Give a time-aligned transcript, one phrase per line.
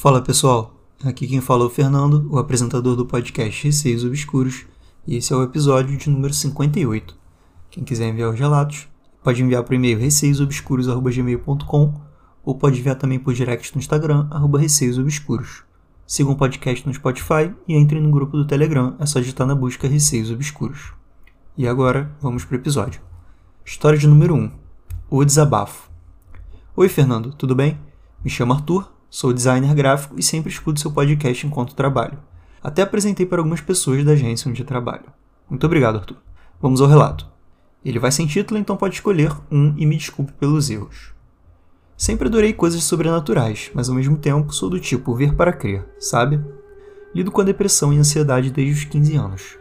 [0.00, 4.64] Fala pessoal, aqui quem fala é o Fernando, o apresentador do podcast Receios Obscuros,
[5.04, 7.16] e esse é o episódio de número 58.
[7.68, 8.86] Quem quiser enviar os relatos,
[9.24, 11.94] pode enviar por e-mail receiosobscuros.gmail.com
[12.44, 15.64] ou pode enviar também por direct no Instagram, arroba receiosobscuros.
[16.06, 19.54] Sigam o podcast no Spotify e entrem no grupo do Telegram, é só digitar na
[19.56, 20.92] busca Receios Obscuros.
[21.56, 23.00] E agora, vamos pro episódio.
[23.64, 24.48] História de número 1.
[25.10, 25.90] O Desabafo.
[26.76, 27.76] Oi Fernando, tudo bem?
[28.24, 32.18] Me chamo Arthur, Sou designer gráfico e sempre escuto seu podcast enquanto trabalho.
[32.62, 35.04] Até apresentei para algumas pessoas da agência onde trabalho.
[35.48, 36.18] Muito obrigado, Arthur.
[36.60, 37.26] Vamos ao relato.
[37.82, 41.14] Ele vai sem título, então pode escolher um e me desculpe pelos erros.
[41.96, 46.38] Sempre adorei coisas sobrenaturais, mas ao mesmo tempo sou do tipo ver para crer, sabe?
[47.14, 49.58] Lido com a depressão e ansiedade desde os 15 anos.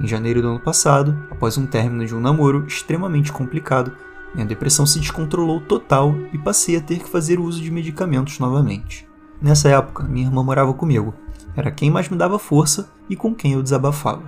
[0.00, 3.92] Em janeiro do ano passado, após um término de um namoro extremamente complicado,
[4.34, 9.08] minha depressão se descontrolou total e passei a ter que fazer uso de medicamentos novamente.
[9.40, 11.14] Nessa época, minha irmã morava comigo.
[11.56, 14.22] Era quem mais me dava força e com quem eu desabafava.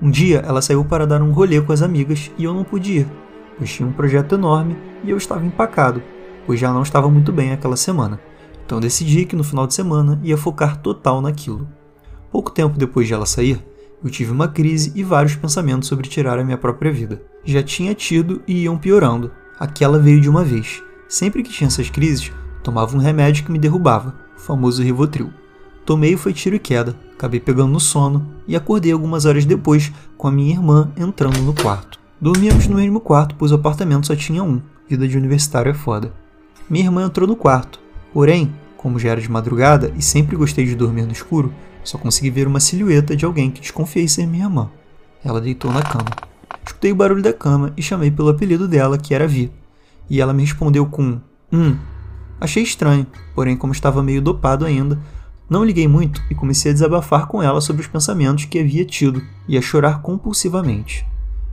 [0.00, 2.98] Um dia, ela saiu para dar um rolê com as amigas e eu não pude
[3.00, 3.08] ir,
[3.56, 6.02] pois tinha um projeto enorme e eu estava empacado,
[6.46, 8.20] pois já não estava muito bem aquela semana.
[8.64, 11.68] Então decidi que no final de semana ia focar total naquilo.
[12.30, 13.64] Pouco tempo depois de ela sair,
[14.02, 17.22] eu tive uma crise e vários pensamentos sobre tirar a minha própria vida.
[17.44, 19.30] Já tinha tido e iam piorando.
[19.58, 20.82] Aquela veio de uma vez.
[21.08, 25.32] Sempre que tinha essas crises, tomava um remédio que me derrubava, o famoso Rivotril.
[25.84, 29.92] Tomei e foi tiro e queda, acabei pegando no sono e acordei algumas horas depois
[30.16, 31.98] com a minha irmã entrando no quarto.
[32.20, 34.60] Dormíamos no mesmo quarto, pois o apartamento só tinha um.
[34.88, 36.12] Vida de universitário é foda.
[36.68, 37.78] Minha irmã entrou no quarto,
[38.12, 41.52] porém, como já era de madrugada e sempre gostei de dormir no escuro,
[41.88, 44.70] só consegui ver uma silhueta de alguém que desconfiei ser minha irmã.
[45.24, 46.06] Ela deitou na cama.
[46.64, 49.50] Escutei o barulho da cama e chamei pelo apelido dela, que era Vi.
[50.10, 51.20] E ela me respondeu com
[51.52, 51.76] Hum.
[52.40, 55.00] Achei estranho, porém, como estava meio dopado ainda,
[55.48, 59.22] não liguei muito e comecei a desabafar com ela sobre os pensamentos que havia tido
[59.48, 61.06] e a chorar compulsivamente.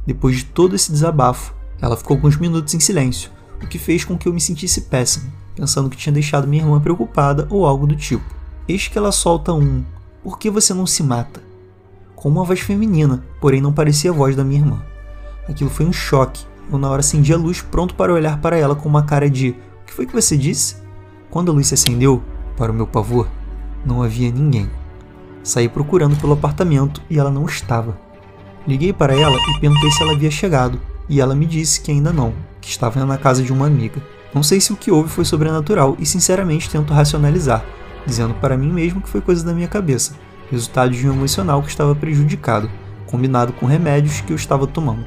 [0.06, 3.30] Depois de todo esse desabafo, ela ficou alguns minutos em silêncio,
[3.62, 6.82] o que fez com que eu me sentisse péssimo, pensando que tinha deixado minha irmã
[6.82, 8.26] preocupada ou algo do tipo.
[8.68, 9.84] Eis que ela solta um
[10.24, 11.44] por que você não se mata?
[12.16, 14.82] Com uma voz feminina, porém não parecia a voz da minha irmã.
[15.50, 16.46] Aquilo foi um choque.
[16.72, 19.50] Eu na hora acendi a luz, pronto para olhar para ela com uma cara de:
[19.50, 20.78] O que foi que você disse?
[21.30, 22.24] Quando a luz se acendeu,
[22.56, 23.28] para o meu pavor,
[23.86, 24.70] não havia ninguém.
[25.44, 27.98] Saí procurando pelo apartamento e ela não estava.
[28.66, 30.80] Liguei para ela e perguntei se ela havia chegado,
[31.10, 34.02] e ela me disse que ainda não, que estava na casa de uma amiga.
[34.34, 37.66] Não sei se o que houve foi sobrenatural e sinceramente tento racionalizar,
[38.06, 40.14] dizendo para mim mesmo que foi coisa da minha cabeça,
[40.50, 42.70] resultado de um emocional que estava prejudicado,
[43.06, 45.06] combinado com remédios que eu estava tomando.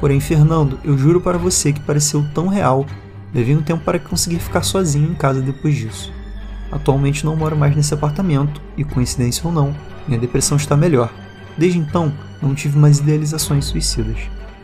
[0.00, 2.86] Porém, Fernando, eu juro para você que pareceu tão real.
[3.34, 6.12] Levei um tempo para conseguir ficar sozinho em casa depois disso.
[6.72, 9.74] Atualmente não moro mais nesse apartamento e, coincidência ou não,
[10.08, 11.12] minha depressão está melhor.
[11.58, 14.16] Desde então, não tive mais idealizações suicidas.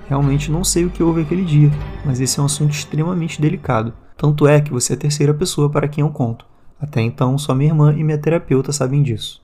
[0.09, 1.71] Realmente não sei o que houve aquele dia,
[2.04, 3.93] mas esse é um assunto extremamente delicado.
[4.16, 6.47] Tanto é que você é a terceira pessoa para quem eu conto.
[6.81, 9.42] Até então, só minha irmã e minha terapeuta sabem disso.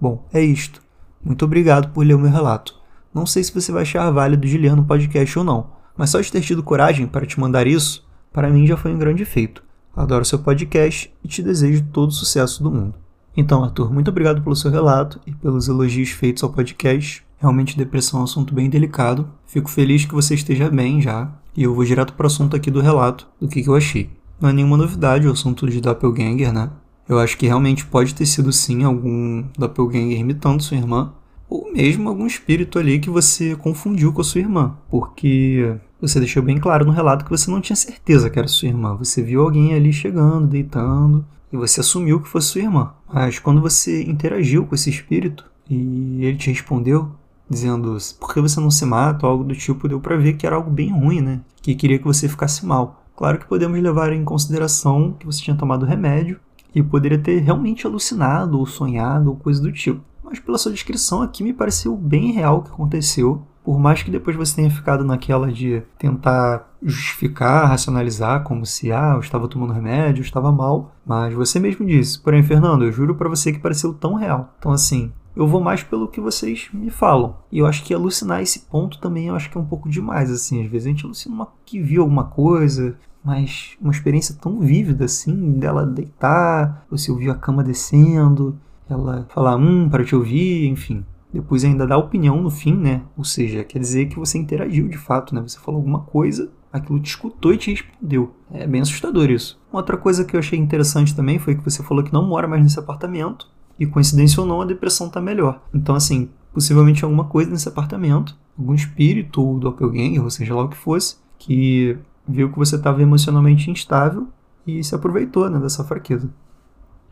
[0.00, 0.80] Bom, é isto.
[1.24, 2.74] Muito obrigado por ler o meu relato.
[3.12, 6.20] Não sei se você vai achar válido de ler no podcast ou não, mas só
[6.20, 9.62] de ter tido coragem para te mandar isso, para mim já foi um grande feito.
[9.96, 12.94] Adoro seu podcast e te desejo todo o sucesso do mundo.
[13.36, 17.24] Então, Arthur, muito obrigado pelo seu relato e pelos elogios feitos ao podcast.
[17.38, 19.28] Realmente, depressão é um assunto bem delicado.
[19.46, 21.30] Fico feliz que você esteja bem já.
[21.56, 24.10] E eu vou direto para o assunto aqui do relato, do que, que eu achei.
[24.40, 26.70] Não é nenhuma novidade o assunto de Doppelganger, né?
[27.08, 31.12] Eu acho que realmente pode ter sido sim algum Doppelganger imitando sua irmã,
[31.48, 36.42] ou mesmo algum espírito ali que você confundiu com a sua irmã, porque você deixou
[36.42, 38.94] bem claro no relato que você não tinha certeza que era sua irmã.
[38.96, 42.92] Você viu alguém ali chegando, deitando, e você assumiu que fosse sua irmã.
[43.12, 47.10] Mas quando você interagiu com esse espírito e ele te respondeu,
[47.48, 50.46] dizendo por que você não se mata ou algo do tipo, deu para ver que
[50.46, 51.40] era algo bem ruim, né?
[51.62, 53.06] Que queria que você ficasse mal.
[53.18, 56.38] Claro que podemos levar em consideração que você tinha tomado remédio
[56.72, 60.00] e poderia ter realmente alucinado ou sonhado ou coisa do tipo.
[60.22, 63.42] Mas pela sua descrição aqui me pareceu bem real o que aconteceu.
[63.64, 69.14] Por mais que depois você tenha ficado naquela de tentar justificar, racionalizar, como se, ah,
[69.14, 70.94] eu estava tomando remédio, eu estava mal.
[71.04, 72.20] Mas você mesmo disse.
[72.20, 74.54] Porém, Fernando, eu juro para você que pareceu tão real.
[74.60, 77.36] Então, assim, eu vou mais pelo que vocês me falam.
[77.50, 80.30] E eu acho que alucinar esse ponto também eu acho que é um pouco demais,
[80.30, 80.64] assim.
[80.64, 85.04] Às vezes a gente alucina uma, que viu alguma coisa, mas uma experiência tão vívida,
[85.04, 91.04] assim, dela deitar, você ouvir a cama descendo, ela falar, hum, para te ouvir, enfim.
[91.32, 93.02] Depois ainda dá opinião no fim, né?
[93.16, 95.42] Ou seja, quer dizer que você interagiu de fato, né?
[95.42, 98.34] Você falou alguma coisa Aquilo te escutou e te respondeu.
[98.50, 99.58] É bem assustador isso.
[99.72, 102.46] Uma outra coisa que eu achei interessante também foi que você falou que não mora
[102.46, 103.48] mais nesse apartamento.
[103.78, 105.62] E coincidência ou não, a depressão tá melhor.
[105.72, 110.68] Então, assim, possivelmente alguma coisa nesse apartamento, algum espírito ou doppelganger, ou seja lá o
[110.68, 111.96] que fosse, que
[112.28, 114.28] viu que você estava emocionalmente instável
[114.66, 116.28] e se aproveitou né, dessa fraqueza.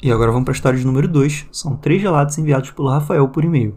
[0.03, 1.47] E agora vamos para a história de número 2.
[1.51, 3.75] São três relatos enviados pelo Rafael por e-mail.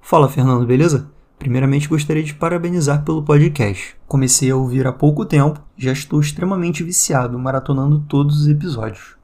[0.00, 1.10] Fala, Fernando, beleza?
[1.38, 3.96] Primeiramente, gostaria de parabenizar pelo podcast.
[4.06, 9.16] Comecei a ouvir há pouco tempo, já estou extremamente viciado, maratonando todos os episódios.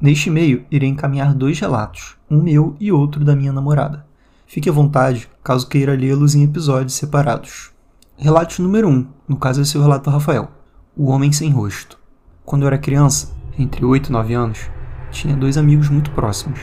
[0.00, 4.04] Neste e-mail, irei encaminhar dois relatos, um meu e outro da minha namorada.
[4.46, 7.70] Fique à vontade, caso queira lê-los em episódios separados.
[8.16, 10.50] Relato número 1, um, no caso esse é o relato Rafael.
[10.98, 11.98] O Homem Sem Rosto.
[12.42, 14.70] Quando eu era criança, entre 8 e 9 anos,
[15.10, 16.58] tinha dois amigos muito próximos,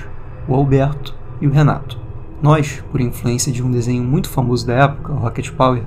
[0.48, 2.00] o Alberto e o Renato.
[2.42, 5.84] Nós, por influência de um desenho muito famoso da época, Rocket Power,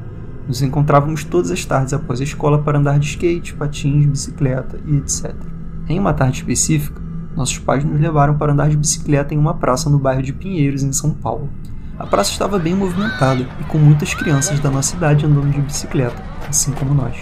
[0.47, 4.95] nos encontrávamos todas as tardes após a escola para andar de skate, patins, bicicleta e
[4.95, 5.35] etc.
[5.89, 7.03] Em uma tarde específica,
[7.35, 10.85] nossos pais nos levaram para andar de bicicleta em uma praça no bairro de Pinheiros,
[10.85, 11.51] em São Paulo.
[11.99, 16.23] A praça estava bem movimentada e com muitas crianças da nossa idade andando de bicicleta,
[16.49, 17.17] assim como nós.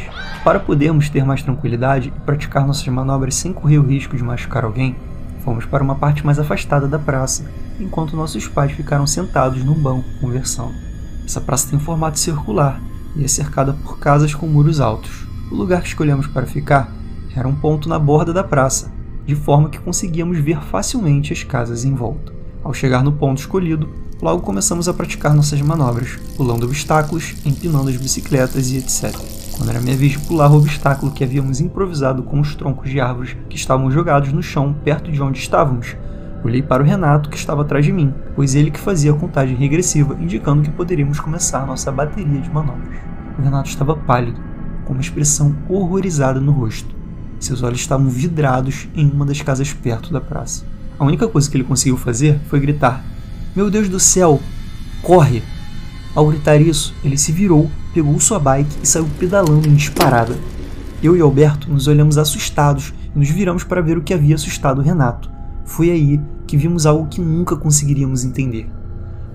[0.45, 4.63] Para podermos ter mais tranquilidade e praticar nossas manobras sem correr o risco de machucar
[4.63, 4.95] alguém,
[5.43, 7.51] fomos para uma parte mais afastada da praça
[7.81, 10.75] enquanto nossos pais ficaram sentados num banco conversando.
[11.25, 12.79] Essa praça tem formato circular
[13.17, 15.27] e é cercada por casas com muros altos.
[15.51, 16.93] O lugar que escolhemos para ficar
[17.35, 18.93] era um ponto na borda da praça,
[19.25, 22.35] de forma que conseguíamos ver facilmente as casas em volta.
[22.63, 23.89] Ao chegar no ponto escolhido,
[24.21, 29.44] logo começamos a praticar nossas manobras, pulando obstáculos, empinando as bicicletas e etc.
[29.57, 33.01] Quando era minha vez de pular o obstáculo que havíamos improvisado com os troncos de
[33.01, 35.97] árvores que estavam jogados no chão perto de onde estávamos,
[36.45, 39.57] Olhei para o Renato, que estava atrás de mim, pois ele que fazia a contagem
[39.57, 42.99] regressiva, indicando que poderíamos começar nossa bateria de manobras.
[43.39, 44.39] O Renato estava pálido,
[44.85, 46.95] com uma expressão horrorizada no rosto.
[47.41, 50.67] Seus olhos estavam vidrados em uma das casas perto da praça.
[50.99, 53.03] A única coisa que ele conseguiu fazer foi gritar:
[53.57, 54.39] Meu Deus do céu,
[55.01, 55.43] corre!
[56.15, 60.37] Ao gritar isso, ele se virou, pegou sua bike e saiu pedalando em disparada.
[61.01, 64.83] Eu e Alberto nos olhamos assustados e nos viramos para ver o que havia assustado
[64.83, 65.31] Renato.
[65.65, 68.69] Foi aí que vimos algo que nunca conseguiríamos entender.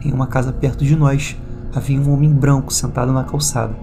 [0.02, 1.38] Em uma casa perto de nós,
[1.74, 3.76] havia um homem branco sentado na calçada.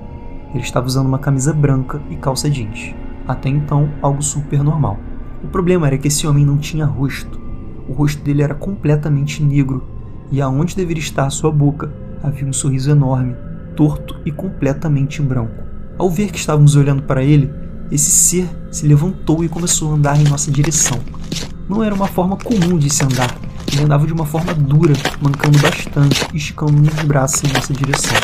[0.50, 2.94] Ele estava usando uma camisa branca e calça jeans.
[3.26, 4.98] Até então, algo super normal.
[5.42, 7.40] O problema era que esse homem não tinha rosto.
[7.88, 9.84] O rosto dele era completamente negro,
[10.30, 11.90] e aonde deveria estar sua boca
[12.22, 13.36] havia um sorriso enorme,
[13.76, 15.64] torto e completamente branco.
[15.98, 17.52] Ao ver que estávamos olhando para ele,
[17.90, 20.98] esse ser se levantou e começou a andar em nossa direção
[21.68, 23.36] não era uma forma comum de se andar.
[23.72, 28.16] Ele andava de uma forma dura, mancando bastante e esticando os braços em nossa direção.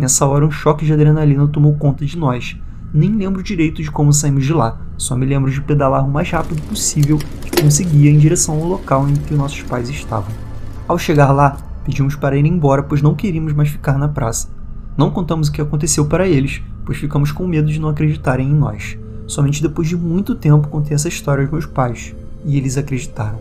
[0.00, 2.56] Nessa hora, um choque de adrenalina tomou conta de nós.
[2.92, 6.28] Nem lembro direito de como saímos de lá, só me lembro de pedalar o mais
[6.30, 10.30] rápido possível que conseguia em direção ao local em que nossos pais estavam.
[10.86, 14.48] Ao chegar lá, pedimos para ir embora, pois não queríamos mais ficar na praça.
[14.96, 18.54] Não contamos o que aconteceu para eles, pois ficamos com medo de não acreditarem em
[18.54, 18.98] nós.
[19.26, 23.40] Somente depois de muito tempo contei essa história aos meus pais e eles acreditaram.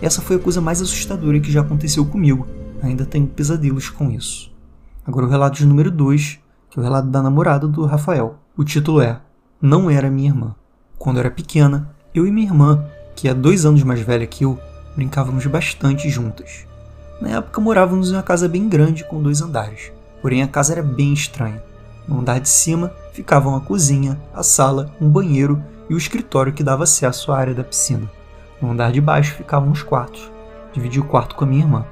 [0.00, 2.46] Essa foi a coisa mais assustadora que já aconteceu comigo.
[2.82, 4.50] Ainda tenho pesadelos com isso.
[5.06, 6.38] Agora o relato de número 2,
[6.70, 8.38] que é o relato da namorada do Rafael.
[8.56, 9.20] O título é
[9.60, 10.54] Não Era Minha Irmã.
[10.98, 12.84] Quando eu era pequena, eu e minha irmã,
[13.14, 14.58] que é dois anos mais velha que eu,
[14.96, 16.66] brincávamos bastante juntas.
[17.20, 20.82] Na época morávamos em uma casa bem grande com dois andares, porém a casa era
[20.82, 21.62] bem estranha.
[22.06, 26.62] No andar de cima ficavam a cozinha, a sala, um banheiro e o escritório que
[26.62, 28.10] dava acesso à área da piscina.
[28.60, 30.30] No andar de baixo ficavam os quartos.
[30.72, 31.84] Dividi o quarto com a minha irmã.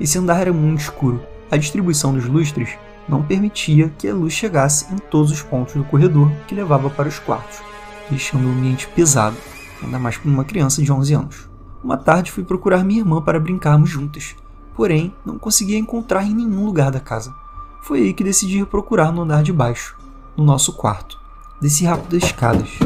[0.00, 1.22] Esse andar era muito escuro.
[1.50, 2.70] A distribuição dos lustres
[3.08, 7.08] não permitia que a luz chegasse em todos os pontos do corredor que levava para
[7.08, 7.60] os quartos,
[8.08, 9.36] deixando o ambiente pesado,
[9.82, 11.50] ainda mais para uma criança de 11 anos.
[11.82, 14.36] Uma tarde fui procurar minha irmã para brincarmos juntas,
[14.74, 17.34] porém não conseguia encontrar em nenhum lugar da casa.
[17.82, 19.98] Foi aí que decidi procurar no andar de baixo,
[20.36, 21.18] no nosso quarto.
[21.60, 22.78] Desci rápido as escadas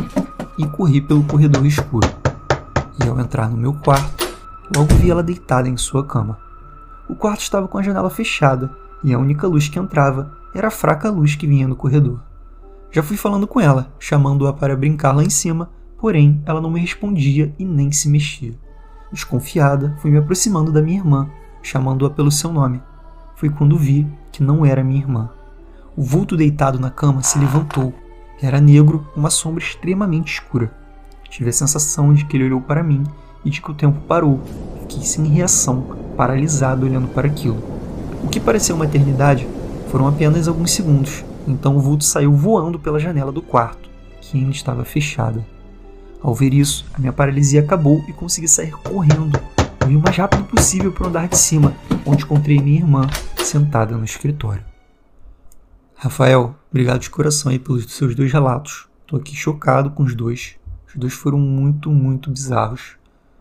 [0.56, 2.08] e corri pelo corredor escuro
[3.04, 4.26] e ao entrar no meu quarto,
[4.74, 6.38] logo vi ela deitada em sua cama.
[7.06, 8.74] O quarto estava com a janela fechada
[9.04, 12.18] e a única luz que entrava era a fraca luz que vinha do corredor.
[12.90, 16.80] Já fui falando com ela, chamando-a para brincar lá em cima, porém ela não me
[16.80, 18.58] respondia e nem se mexia.
[19.12, 21.28] Desconfiada, fui me aproximando da minha irmã,
[21.62, 22.82] chamando-a pelo seu nome.
[23.36, 25.30] Foi quando vi que não era minha irmã.
[25.96, 27.94] O vulto deitado na cama se levantou.
[28.42, 30.70] Era negro, uma sombra extremamente escura.
[31.30, 33.02] Tive a sensação de que ele olhou para mim
[33.42, 34.42] e de que o tempo parou.
[34.82, 35.86] Fiquei sem reação,
[36.18, 37.56] paralisado olhando para aquilo.
[38.22, 39.48] O que pareceu uma eternidade
[39.90, 41.24] foram apenas alguns segundos.
[41.48, 43.88] Então o vulto saiu voando pela janela do quarto.
[44.20, 45.46] que ainda estava fechada.
[46.22, 49.40] Ao ver isso, a minha paralisia acabou e consegui sair correndo.
[49.82, 51.72] O mais rápido possível para o andar de cima,
[52.04, 53.08] onde encontrei minha irmã
[53.46, 54.64] sentada no escritório.
[55.94, 58.88] Rafael, obrigado de coração aí pelos seus dois relatos.
[59.06, 60.56] Tô aqui chocado com os dois.
[60.88, 62.96] Os dois foram muito, muito bizarros.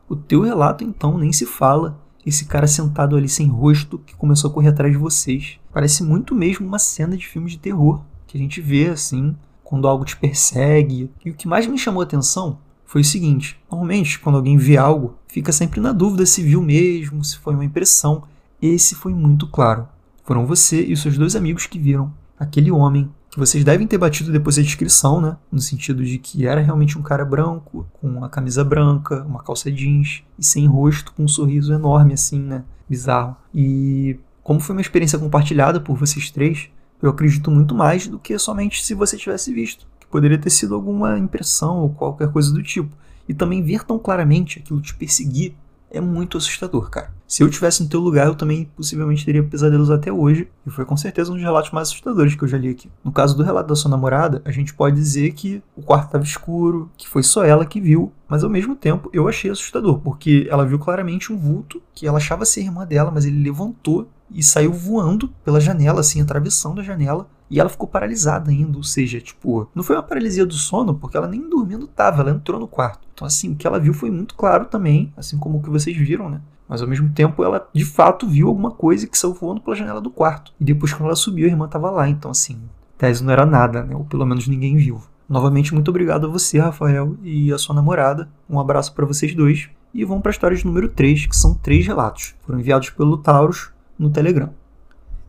[0.08, 2.00] O teu relato, então, nem se fala.
[2.26, 5.60] Esse cara sentado ali sem rosto que começou a correr atrás de vocês.
[5.74, 9.88] Parece muito mesmo uma cena de filme de terror que a gente vê assim, quando
[9.88, 11.12] algo te persegue.
[11.24, 14.78] E o que mais me chamou a atenção foi o seguinte: normalmente, quando alguém vê
[14.78, 18.24] algo, fica sempre na dúvida se viu mesmo, se foi uma impressão.
[18.62, 19.88] Esse foi muito claro.
[20.26, 23.98] Foram você e os seus dois amigos que viram aquele homem que vocês devem ter
[23.98, 25.38] batido depois da descrição, né?
[25.52, 29.72] No sentido de que era realmente um cara branco, com uma camisa branca, uma calça
[29.72, 32.64] jeans e sem rosto, com um sorriso enorme assim, né?
[32.90, 33.36] Bizarro.
[33.54, 36.70] E como foi uma experiência compartilhada por vocês três,
[37.02, 40.74] eu acredito muito mais do que somente se você tivesse visto, que poderia ter sido
[40.74, 42.96] alguma impressão ou qualquer coisa do tipo.
[43.28, 45.56] E também ver tão claramente aquilo te perseguir
[45.96, 47.14] é muito assustador, cara.
[47.28, 50.86] Se eu tivesse no teu lugar, eu também possivelmente teria pesadelos até hoje, e foi
[50.86, 52.90] com certeza um dos relatos mais assustadores que eu já li aqui.
[53.04, 56.24] No caso do relato da sua namorada, a gente pode dizer que o quarto estava
[56.24, 60.48] escuro, que foi só ela que viu, mas ao mesmo tempo eu achei assustador, porque
[60.50, 64.44] ela viu claramente um vulto que ela achava ser irmã dela, mas ele levantou e
[64.44, 69.22] saiu voando pela janela, assim, atravessando a janela, e ela ficou paralisada ainda, ou seja,
[69.22, 72.68] tipo, não foi uma paralisia do sono, porque ela nem dormindo tava, ela entrou no
[72.68, 73.08] quarto.
[73.14, 75.96] Então, assim, o que ela viu foi muito claro também, assim como o que vocês
[75.96, 76.42] viram, né?
[76.68, 80.02] Mas ao mesmo tempo ela de fato viu alguma coisa que saiu voando pela janela
[80.02, 80.52] do quarto.
[80.60, 82.10] E depois, quando ela subiu, a irmã tava lá.
[82.10, 82.60] Então, assim,
[82.98, 83.96] tese não era nada, né?
[83.96, 85.00] Ou pelo menos ninguém viu.
[85.30, 88.30] Novamente, muito obrigado a você, Rafael, e a sua namorada.
[88.50, 89.70] Um abraço para vocês dois.
[89.94, 92.36] E vamos para a história de número 3, que são três relatos.
[92.46, 94.54] Foram enviados pelo Taurus no Telegram.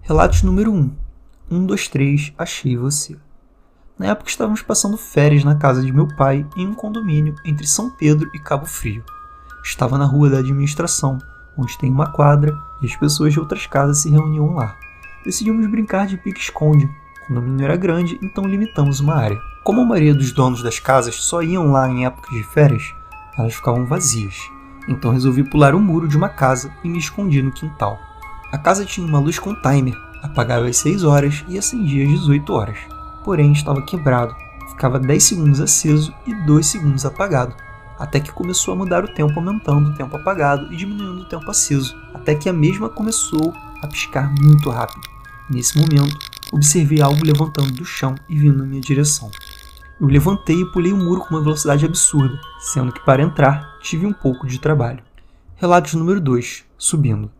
[0.02, 0.90] Relatos número 1.
[1.50, 3.16] 1, 2, 3, achei você.
[3.98, 7.90] Na época estávamos passando férias na casa de meu pai em um condomínio entre São
[7.90, 9.02] Pedro e Cabo Frio.
[9.64, 11.18] Estava na rua da administração,
[11.56, 14.76] onde tem uma quadra e as pessoas de outras casas se reuniam lá.
[15.24, 16.84] Decidimos brincar de pique-esconde.
[17.24, 19.40] O condomínio era grande, então limitamos uma área.
[19.64, 22.94] Como a maioria dos donos das casas só iam lá em épocas de férias,
[23.36, 24.48] elas ficavam vazias.
[24.88, 27.98] Então resolvi pular o muro de uma casa e me escondi no quintal.
[28.52, 32.52] A casa tinha uma luz com timer apagava às 6 horas e acendia às 18
[32.52, 32.78] horas.
[33.24, 34.34] Porém, estava quebrado,
[34.68, 37.54] ficava 10 segundos aceso e 2 segundos apagado,
[37.98, 41.50] até que começou a mudar o tempo, aumentando o tempo apagado e diminuindo o tempo
[41.50, 45.08] aceso, até que a mesma começou a piscar muito rápido.
[45.48, 46.18] Nesse momento,
[46.52, 49.30] observei algo levantando do chão e vindo na minha direção.
[50.00, 54.04] Eu levantei e pulei o muro com uma velocidade absurda, sendo que para entrar tive
[54.04, 55.02] um pouco de trabalho.
[55.56, 57.30] Relatos número 2: Subindo.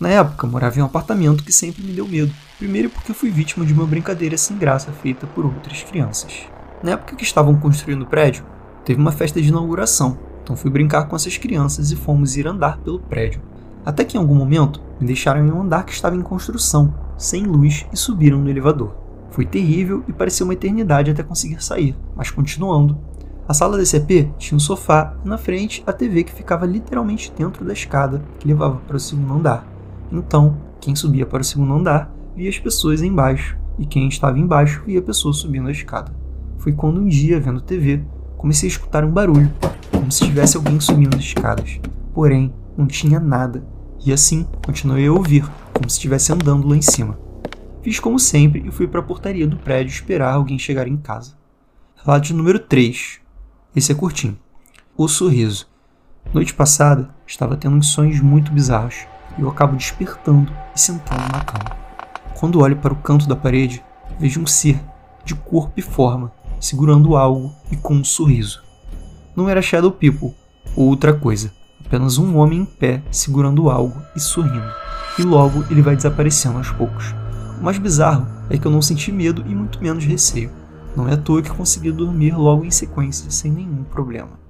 [0.00, 2.32] Na época, morava em um apartamento que sempre me deu medo.
[2.58, 6.48] Primeiro porque fui vítima de uma brincadeira sem graça feita por outras crianças.
[6.82, 8.42] Na época que estavam construindo o prédio,
[8.82, 12.78] teve uma festa de inauguração, então fui brincar com essas crianças e fomos ir andar
[12.78, 13.42] pelo prédio.
[13.84, 17.44] Até que em algum momento me deixaram em um andar que estava em construção, sem
[17.44, 18.96] luz, e subiram no elevador.
[19.30, 22.98] Foi terrível e pareceu uma eternidade até conseguir sair, mas continuando.
[23.46, 27.30] A sala desse EP tinha um sofá e na frente a TV que ficava literalmente
[27.36, 29.69] dentro da escada que levava para o segundo andar.
[30.12, 34.82] Então, quem subia para o segundo andar via as pessoas embaixo, e quem estava embaixo
[34.84, 36.12] via a pessoa subindo a escada.
[36.58, 38.02] Foi quando um dia, vendo TV,
[38.36, 39.52] comecei a escutar um barulho,
[39.90, 41.80] como se tivesse alguém subindo as escadas.
[42.12, 43.64] Porém, não tinha nada,
[44.04, 47.18] e assim continuei a ouvir, como se estivesse andando lá em cima.
[47.82, 51.38] Fiz como sempre e fui para a portaria do prédio esperar alguém chegar em casa.
[51.96, 53.20] Relato número 3.
[53.74, 54.38] Esse é curtinho.
[54.96, 55.68] O sorriso.
[56.34, 59.06] Noite passada, estava tendo uns sonhos muito bizarros
[59.38, 61.76] eu acabo despertando e sentando na cama.
[62.38, 63.84] Quando olho para o canto da parede,
[64.18, 64.82] vejo um ser
[65.24, 68.62] de corpo e forma, segurando algo e com um sorriso.
[69.36, 70.34] Não era Shadow People
[70.74, 71.52] ou outra coisa,
[71.84, 74.70] apenas um homem em pé segurando algo e sorrindo.
[75.18, 77.14] E logo ele vai desaparecendo aos poucos.
[77.60, 80.50] O mais bizarro é que eu não senti medo e muito menos receio.
[80.96, 84.40] Não é à toa que consegui dormir logo em sequência sem nenhum problema.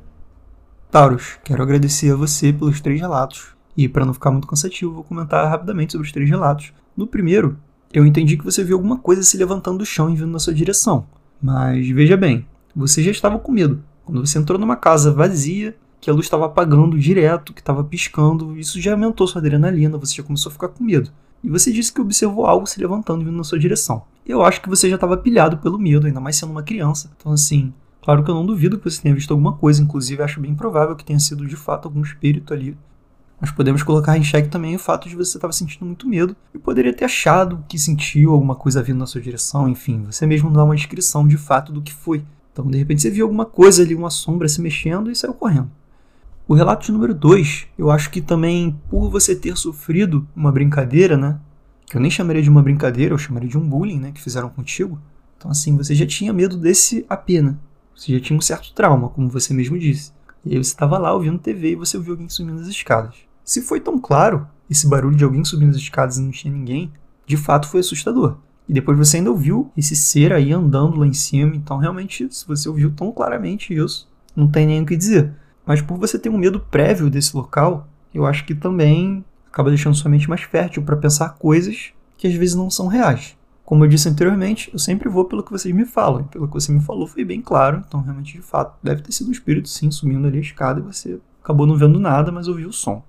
[0.90, 5.04] Taurus, quero agradecer a você pelos três relatos e para não ficar muito cansativo, vou
[5.04, 6.72] comentar rapidamente sobre os três relatos.
[6.96, 7.56] No primeiro,
[7.92, 10.54] eu entendi que você viu alguma coisa se levantando do chão e vindo na sua
[10.54, 11.06] direção.
[11.42, 13.82] Mas veja bem, você já estava com medo.
[14.04, 18.58] Quando você entrou numa casa vazia, que a luz estava apagando direto, que estava piscando,
[18.58, 21.10] isso já aumentou sua adrenalina, você já começou a ficar com medo.
[21.42, 24.02] E você disse que observou algo se levantando e vindo na sua direção.
[24.26, 27.10] Eu acho que você já estava pilhado pelo medo, ainda mais sendo uma criança.
[27.16, 27.72] Então, assim,
[28.02, 30.94] claro que eu não duvido que você tenha visto alguma coisa, inclusive acho bem provável
[30.94, 32.76] que tenha sido de fato algum espírito ali
[33.40, 36.58] mas podemos colocar em xeque também o fato de você estar sentindo muito medo e
[36.58, 40.62] poderia ter achado que sentiu alguma coisa vindo na sua direção, enfim, você mesmo dá
[40.62, 42.22] uma descrição de fato do que foi.
[42.52, 45.70] Então, de repente, você viu alguma coisa ali, uma sombra se mexendo e saiu correndo.
[46.46, 51.16] O relato de número 2, eu acho que também por você ter sofrido uma brincadeira,
[51.16, 51.38] né?
[51.86, 54.10] Que eu nem chamaria de uma brincadeira, eu chamaria de um bullying, né?
[54.12, 55.00] Que fizeram contigo.
[55.38, 57.54] Então, assim, você já tinha medo desse apenas.
[57.94, 60.12] Você já tinha um certo trauma, como você mesmo disse.
[60.44, 63.29] E aí você estava lá ouvindo TV e você ouviu alguém subindo as escadas.
[63.44, 66.92] Se foi tão claro esse barulho de alguém subindo as escadas e não tinha ninguém,
[67.26, 68.36] de fato foi assustador.
[68.68, 71.56] E depois você ainda ouviu esse ser aí andando lá em cima.
[71.56, 75.32] Então, realmente, se você ouviu tão claramente isso, não tem nem o que dizer.
[75.66, 79.96] Mas por você ter um medo prévio desse local, eu acho que também acaba deixando
[79.96, 83.36] sua mente mais fértil para pensar coisas que às vezes não são reais.
[83.64, 86.24] Como eu disse anteriormente, eu sempre vou pelo que vocês me falam.
[86.24, 87.84] Pelo que você me falou foi bem claro.
[87.86, 90.82] Então, realmente, de fato, deve ter sido um espírito, sim, subindo ali a escada e
[90.82, 93.02] você acabou não vendo nada, mas ouviu o som.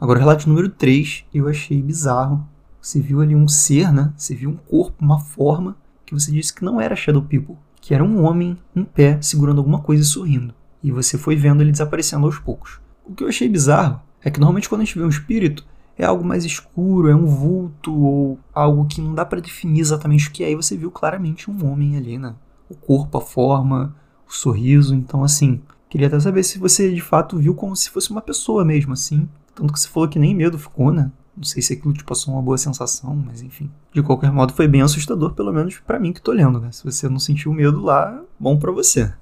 [0.00, 2.46] Agora, relato número 3, eu achei bizarro
[2.80, 4.12] você viu ali um ser, né?
[4.16, 5.76] Você viu um corpo, uma forma
[6.06, 9.58] que você disse que não era Shadow People, que era um homem em pé segurando
[9.58, 10.54] alguma coisa e sorrindo.
[10.82, 12.80] E você foi vendo ele desaparecendo aos poucos.
[13.04, 15.66] O que eu achei bizarro é que normalmente quando a gente vê um espírito
[15.98, 20.28] é algo mais escuro, é um vulto ou algo que não dá para definir exatamente
[20.28, 20.52] o que é.
[20.52, 22.34] E você viu claramente um homem ali, né?
[22.70, 23.94] O corpo, a forma,
[24.26, 24.94] o sorriso.
[24.94, 28.64] Então, assim, queria até saber se você de fato viu como se fosse uma pessoa
[28.64, 29.28] mesmo, assim.
[29.58, 31.10] Tanto que você falou que nem medo ficou, né?
[31.36, 33.68] Não sei se aquilo te passou uma boa sensação, mas enfim.
[33.92, 36.70] De qualquer modo, foi bem assustador, pelo menos para mim que tô lendo, né?
[36.70, 39.12] Se você não sentiu medo lá, bom para você.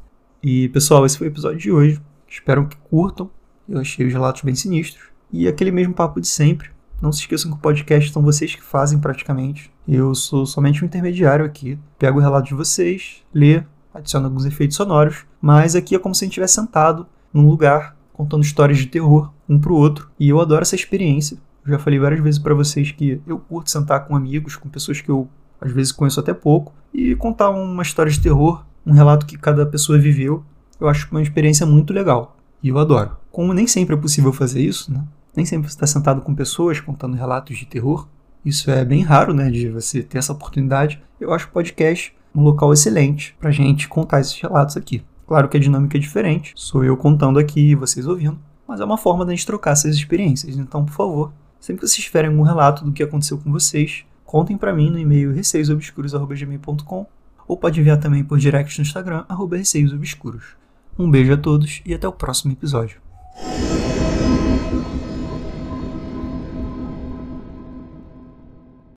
[0.43, 2.03] E pessoal, esse foi o episódio de hoje.
[2.29, 3.31] Espero que curtam.
[3.67, 5.07] Eu achei os relatos bem sinistros.
[5.33, 6.69] E aquele mesmo papo de sempre.
[7.01, 9.73] Não se esqueçam que o podcast são vocês que fazem praticamente.
[9.89, 11.79] Eu sou somente um intermediário aqui.
[11.99, 13.63] Pego o relato de vocês, lê,
[13.95, 17.96] adiciono alguns efeitos sonoros, mas aqui é como se a gente estivesse sentado num lugar
[18.17, 20.11] contando histórias de terror um pro outro.
[20.19, 21.37] E eu adoro essa experiência.
[21.65, 25.01] Eu já falei várias vezes para vocês que eu curto sentar com amigos, com pessoas
[25.01, 25.29] que eu
[25.61, 29.67] às vezes conheço até pouco, e contar uma história de terror, um relato que cada
[29.67, 30.43] pessoa viveu.
[30.81, 33.17] Eu acho uma experiência muito legal e eu adoro.
[33.31, 35.05] Como nem sempre é possível fazer isso, né?
[35.35, 38.09] Nem sempre você está sentado com pessoas contando relatos de terror.
[38.45, 41.03] Isso é bem raro, né, de você ter essa oportunidade.
[41.21, 45.03] Eu acho o podcast um local excelente para gente contar esses relatos aqui.
[45.27, 48.85] Claro que a dinâmica é diferente, sou eu contando aqui e vocês ouvindo, mas é
[48.85, 50.57] uma forma da gente trocar essas experiências.
[50.57, 51.33] Então, por favor,
[51.67, 55.01] Sempre que vocês tiverem algum relato do que aconteceu com vocês, contem para mim no
[55.01, 57.07] e-mail receiosobscuros.gmail.com
[57.49, 60.57] ou pode enviar também por direct no Instagram, receiosobscuros.
[60.97, 63.01] Um beijo a todos e até o próximo episódio.